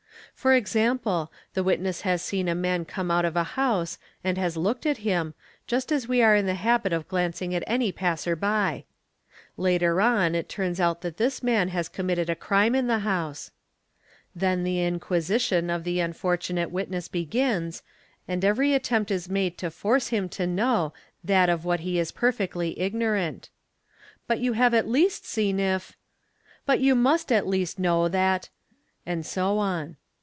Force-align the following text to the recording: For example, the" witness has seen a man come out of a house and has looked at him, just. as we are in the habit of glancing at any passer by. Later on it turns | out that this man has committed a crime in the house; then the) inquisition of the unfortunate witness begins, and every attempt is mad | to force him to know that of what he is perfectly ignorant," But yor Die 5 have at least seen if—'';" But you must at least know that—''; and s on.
For 0.33 0.55
example, 0.55 1.31
the" 1.53 1.63
witness 1.63 2.01
has 2.01 2.19
seen 2.23 2.47
a 2.47 2.55
man 2.55 2.83
come 2.83 3.11
out 3.11 3.25
of 3.25 3.35
a 3.35 3.43
house 3.43 3.99
and 4.23 4.39
has 4.39 4.57
looked 4.57 4.87
at 4.87 4.99
him, 5.05 5.35
just. 5.67 5.91
as 5.91 6.07
we 6.07 6.23
are 6.23 6.35
in 6.35 6.47
the 6.47 6.55
habit 6.55 6.91
of 6.93 7.07
glancing 7.07 7.53
at 7.53 7.63
any 7.67 7.91
passer 7.91 8.35
by. 8.35 8.85
Later 9.55 10.01
on 10.01 10.33
it 10.33 10.49
turns 10.49 10.79
| 10.79 10.79
out 10.79 11.01
that 11.01 11.17
this 11.17 11.43
man 11.43 11.67
has 11.67 11.87
committed 11.87 12.27
a 12.27 12.35
crime 12.35 12.73
in 12.73 12.87
the 12.87 12.99
house; 12.99 13.51
then 14.33 14.63
the) 14.63 14.81
inquisition 14.83 15.69
of 15.69 15.83
the 15.83 15.99
unfortunate 15.99 16.71
witness 16.71 17.07
begins, 17.07 17.83
and 18.27 18.43
every 18.43 18.73
attempt 18.73 19.11
is 19.11 19.29
mad 19.29 19.57
| 19.57 19.57
to 19.59 19.69
force 19.69 20.07
him 20.07 20.27
to 20.29 20.47
know 20.47 20.91
that 21.23 21.49
of 21.49 21.65
what 21.65 21.81
he 21.81 21.99
is 21.99 22.11
perfectly 22.11 22.79
ignorant," 22.79 23.51
But 24.27 24.39
yor 24.41 24.53
Die 24.53 24.57
5 24.59 24.63
have 24.63 24.73
at 24.73 24.87
least 24.89 25.23
seen 25.23 25.59
if—'';" 25.59 25.95
But 26.65 26.79
you 26.79 26.95
must 26.95 27.31
at 27.31 27.45
least 27.45 27.77
know 27.77 28.07
that—''; 28.07 28.49
and 29.05 29.19
s 29.19 29.37
on. 29.37 29.97